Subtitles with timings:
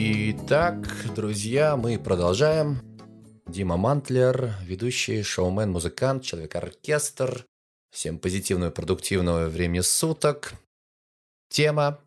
[0.00, 0.76] Итак,
[1.16, 2.78] друзья, мы продолжаем.
[3.48, 7.44] Дима Мантлер, ведущий, шоумен, музыкант, человек-оркестр.
[7.90, 10.52] Всем позитивного и продуктивного времени суток.
[11.48, 11.98] Тема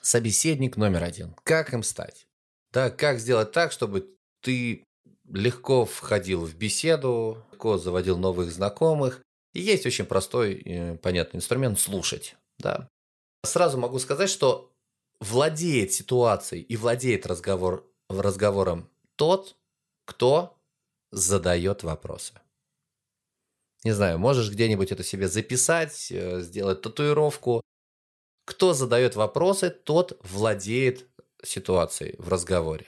[0.00, 1.34] «Собеседник номер один».
[1.42, 2.28] Как им стать?
[2.70, 4.84] Да, как сделать так, чтобы ты
[5.28, 9.20] легко входил в беседу, легко заводил новых знакомых.
[9.52, 12.36] И есть очень простой, и понятный инструмент– слушать.
[12.60, 12.88] Да.
[13.44, 14.71] Сразу могу сказать, что
[15.22, 19.56] владеет ситуацией и владеет разговор, разговором тот,
[20.04, 20.58] кто
[21.12, 22.34] задает вопросы.
[23.84, 27.62] Не знаю, можешь где-нибудь это себе записать, э, сделать татуировку.
[28.44, 31.06] Кто задает вопросы, тот владеет
[31.44, 32.86] ситуацией в разговоре.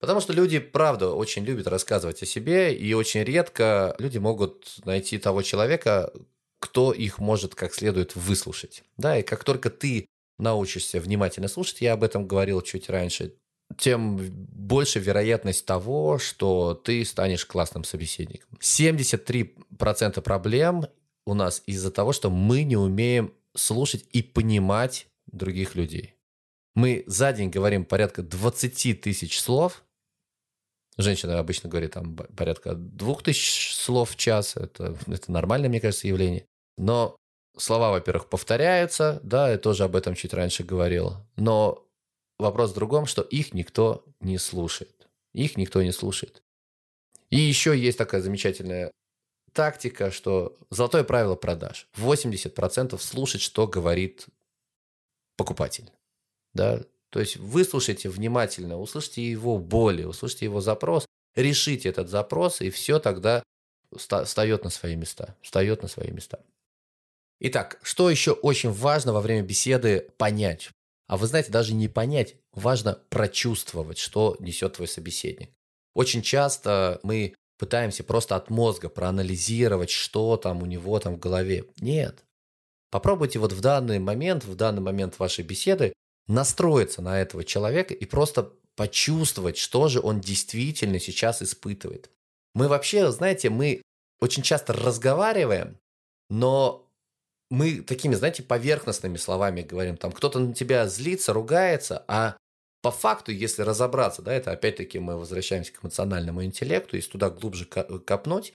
[0.00, 5.18] Потому что люди, правда, очень любят рассказывать о себе, и очень редко люди могут найти
[5.18, 6.12] того человека,
[6.58, 8.82] кто их может как следует выслушать.
[8.96, 13.34] Да, и как только ты научишься внимательно слушать, я об этом говорил чуть раньше,
[13.76, 18.58] тем больше вероятность того, что ты станешь классным собеседником.
[18.60, 20.86] 73% проблем
[21.26, 26.14] у нас из-за того, что мы не умеем слушать и понимать других людей.
[26.74, 29.82] Мы за день говорим порядка 20 тысяч слов.
[30.98, 34.56] Женщина обычно говорит там порядка 2000 слов в час.
[34.56, 36.46] Это, это нормальное, мне кажется, явление.
[36.78, 37.16] Но
[37.56, 41.86] слова, во-первых, повторяются, да, я тоже об этом чуть раньше говорил, но
[42.38, 45.08] вопрос в другом, что их никто не слушает.
[45.32, 46.42] Их никто не слушает.
[47.30, 48.92] И еще есть такая замечательная
[49.52, 51.88] тактика, что золотое правило продаж.
[51.96, 54.26] 80% слушать, что говорит
[55.36, 55.90] покупатель.
[56.54, 56.82] Да?
[57.10, 62.98] То есть выслушайте внимательно, услышите его боли, услышите его запрос, решите этот запрос, и все
[62.98, 63.42] тогда
[63.94, 65.36] встает на свои места.
[65.42, 66.40] Встает на свои места.
[67.40, 70.70] Итак, что еще очень важно во время беседы понять?
[71.06, 75.50] А вы знаете, даже не понять, важно прочувствовать, что несет твой собеседник.
[75.94, 81.64] Очень часто мы пытаемся просто от мозга проанализировать, что там у него там в голове.
[81.80, 82.24] Нет.
[82.90, 85.92] Попробуйте вот в данный момент, в данный момент вашей беседы
[86.26, 92.10] настроиться на этого человека и просто почувствовать, что же он действительно сейчас испытывает.
[92.54, 93.82] Мы вообще, знаете, мы
[94.20, 95.78] очень часто разговариваем,
[96.28, 96.85] но
[97.50, 102.36] мы такими, знаете, поверхностными словами говорим, там кто-то на тебя злится, ругается, а
[102.82, 107.64] по факту, если разобраться, да, это опять-таки мы возвращаемся к эмоциональному интеллекту, если туда глубже
[107.64, 108.52] копнуть,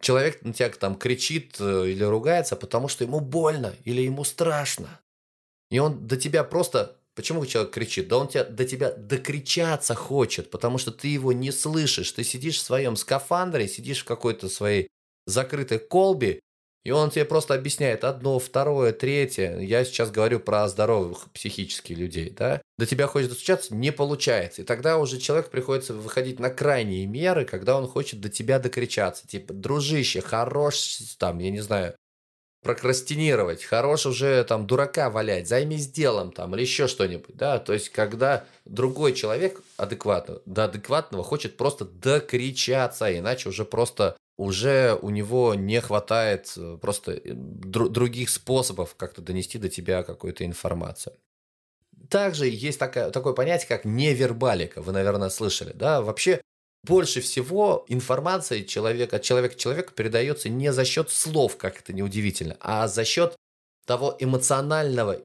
[0.00, 5.00] человек на тебя там кричит э, или ругается, потому что ему больно или ему страшно.
[5.70, 6.96] И он до тебя просто...
[7.14, 8.06] Почему человек кричит?
[8.06, 12.12] Да он тебя, до тебя докричаться хочет, потому что ты его не слышишь.
[12.12, 14.86] Ты сидишь в своем скафандре, сидишь в какой-то своей
[15.26, 16.40] закрытой колбе,
[16.84, 19.58] и он тебе просто объясняет одно, второе, третье.
[19.58, 22.62] Я сейчас говорю про здоровых психически людей, да?
[22.78, 24.62] До тебя хочет достучаться, не получается.
[24.62, 29.26] И тогда уже человек приходится выходить на крайние меры, когда он хочет до тебя докричаться.
[29.26, 31.94] Типа, дружище, хорош, там, я не знаю,
[32.62, 37.88] прокрастинировать, хорош уже там дурака валять, займись делом там или еще что-нибудь, да, то есть
[37.90, 45.54] когда другой человек адекватно, до адекватного хочет просто докричаться, иначе уже просто уже у него
[45.54, 51.14] не хватает э, просто э, дру- других способов как-то донести до тебя какую-то информацию.
[52.08, 54.80] Также есть такое, такое понятие, как невербалика.
[54.80, 55.72] Вы, наверное, слышали.
[55.74, 56.00] Да?
[56.00, 56.40] Вообще,
[56.84, 61.92] больше всего информации человек, от человека к человеку передается не за счет слов, как это
[61.92, 63.34] неудивительно, а за счет
[63.84, 65.20] того эмоционального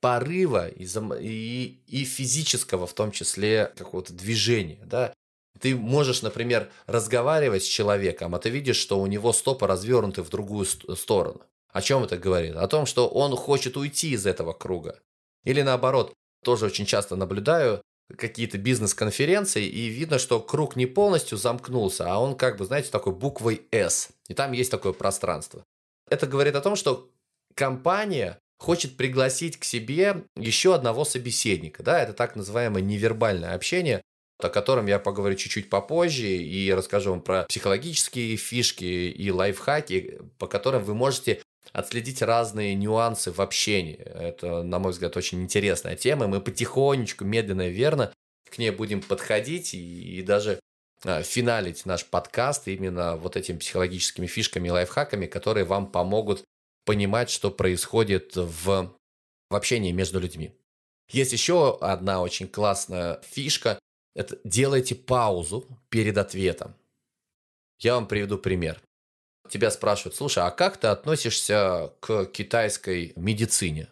[0.00, 0.86] порыва и,
[1.20, 4.80] и, и физического, в том числе, какого-то движения.
[4.84, 5.14] Да?
[5.58, 10.30] Ты можешь, например, разговаривать с человеком, а ты видишь, что у него стопы развернуты в
[10.30, 11.42] другую сторону.
[11.72, 12.56] О чем это говорит?
[12.56, 14.98] О том, что он хочет уйти из этого круга.
[15.44, 17.82] Или наоборот, тоже очень часто наблюдаю
[18.16, 23.12] какие-то бизнес-конференции, и видно, что круг не полностью замкнулся, а он как бы, знаете, такой
[23.12, 24.08] буквой «С».
[24.28, 25.64] И там есть такое пространство.
[26.08, 27.08] Это говорит о том, что
[27.54, 31.82] компания хочет пригласить к себе еще одного собеседника.
[31.82, 34.02] Да, это так называемое невербальное общение,
[34.44, 40.46] о котором я поговорю чуть-чуть попозже и расскажу вам про психологические фишки и лайфхаки, по
[40.46, 41.42] которым вы можете
[41.72, 43.96] отследить разные нюансы в общении.
[43.96, 46.26] Это, на мой взгляд, очень интересная тема.
[46.26, 48.12] Мы потихонечку, медленно и верно
[48.50, 50.60] к ней будем подходить и, даже
[51.04, 56.44] а, финалить наш подкаст именно вот этими психологическими фишками и лайфхаками, которые вам помогут
[56.84, 58.92] понимать, что происходит в,
[59.50, 60.52] в общении между людьми.
[61.10, 63.78] Есть еще одна очень классная фишка,
[64.14, 66.74] это делайте паузу перед ответом.
[67.78, 68.80] Я вам приведу пример.
[69.48, 73.88] Тебя спрашивают, слушай, а как ты относишься к китайской медицине?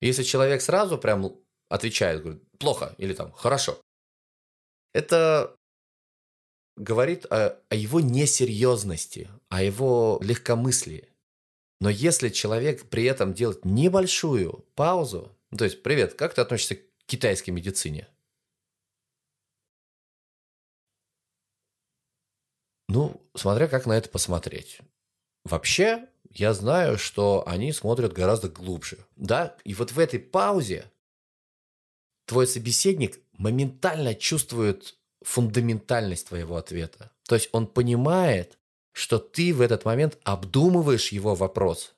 [0.00, 1.36] Если человек сразу прям
[1.68, 3.80] отвечает, говорит, плохо или там хорошо.
[4.92, 5.54] Это
[6.76, 11.08] говорит о, о его несерьезности, о его легкомыслии.
[11.80, 16.80] Но если человек при этом делает небольшую паузу, то есть, привет, как ты относишься к
[17.06, 18.08] китайской медицине?
[22.98, 24.80] Ну, смотря как на это посмотреть.
[25.44, 28.98] Вообще, я знаю, что они смотрят гораздо глубже.
[29.14, 30.84] Да, и вот в этой паузе
[32.26, 37.12] твой собеседник моментально чувствует фундаментальность твоего ответа.
[37.28, 38.58] То есть он понимает,
[38.90, 41.94] что ты в этот момент обдумываешь его вопрос.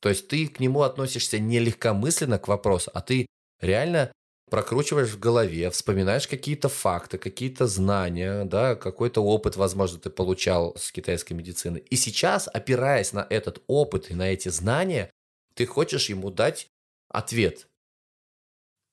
[0.00, 3.26] То есть ты к нему относишься не легкомысленно к вопросу, а ты
[3.60, 4.10] реально
[4.50, 10.92] прокручиваешь в голове, вспоминаешь какие-то факты, какие-то знания, да, какой-то опыт, возможно, ты получал с
[10.92, 11.78] китайской медицины.
[11.78, 15.10] И сейчас, опираясь на этот опыт и на эти знания,
[15.54, 16.68] ты хочешь ему дать
[17.08, 17.68] ответ.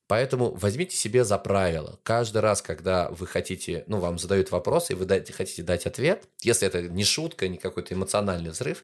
[0.07, 1.99] Поэтому возьмите себе за правило.
[2.03, 6.27] Каждый раз, когда вы хотите, ну, вам задают вопрос, и вы дайте, хотите дать ответ,
[6.41, 8.83] если это не шутка, не какой-то эмоциональный взрыв,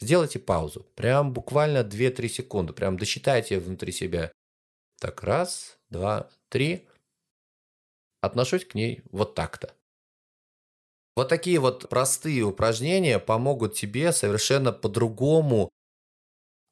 [0.00, 0.86] сделайте паузу.
[0.94, 2.72] Прям буквально 2-3 секунды.
[2.74, 4.30] Прям досчитайте внутри себя.
[5.00, 6.88] Так, раз, два, три.
[8.20, 9.74] Отношусь к ней вот так-то.
[11.16, 15.70] Вот такие вот простые упражнения помогут тебе совершенно по-другому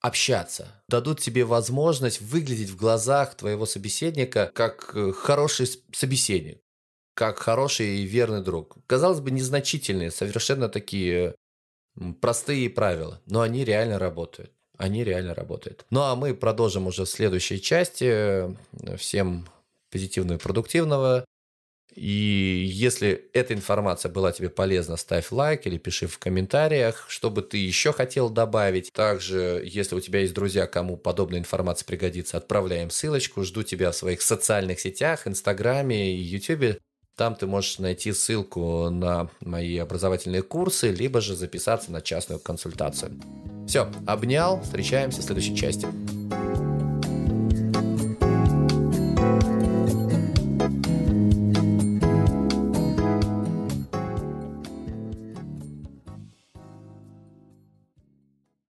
[0.00, 6.60] общаться, дадут тебе возможность выглядеть в глазах твоего собеседника как э, хороший собеседник,
[7.14, 8.76] как хороший и верный друг.
[8.86, 11.34] Казалось бы, незначительные, совершенно такие
[12.20, 14.52] простые правила, но они реально работают.
[14.78, 15.86] Они реально работают.
[15.90, 18.54] Ну а мы продолжим уже в следующей части.
[18.96, 19.46] Всем
[19.90, 21.24] позитивного и продуктивного.
[21.94, 27.40] И если эта информация была тебе полезна, ставь лайк или пиши в комментариях, что бы
[27.40, 28.92] ты еще хотел добавить.
[28.92, 33.44] Также, если у тебя есть друзья, кому подобная информация пригодится, отправляем ссылочку.
[33.44, 36.78] Жду тебя в своих социальных сетях, Инстаграме и Ютубе.
[37.16, 43.12] Там ты можешь найти ссылку на мои образовательные курсы, либо же записаться на частную консультацию.
[43.66, 45.88] Все, обнял, встречаемся в следующей части.